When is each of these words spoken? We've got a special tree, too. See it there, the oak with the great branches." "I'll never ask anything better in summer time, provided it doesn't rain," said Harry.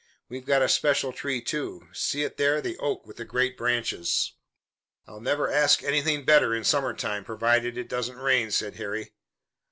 We've 0.29 0.47
got 0.47 0.63
a 0.63 0.67
special 0.67 1.13
tree, 1.13 1.41
too. 1.41 1.87
See 1.93 2.23
it 2.23 2.37
there, 2.37 2.59
the 2.59 2.75
oak 2.79 3.05
with 3.05 3.17
the 3.17 3.23
great 3.23 3.55
branches." 3.55 4.33
"I'll 5.05 5.21
never 5.21 5.47
ask 5.51 5.83
anything 5.83 6.25
better 6.25 6.55
in 6.55 6.63
summer 6.63 6.95
time, 6.95 7.23
provided 7.23 7.77
it 7.77 7.87
doesn't 7.87 8.17
rain," 8.17 8.49
said 8.49 8.77
Harry. 8.77 9.11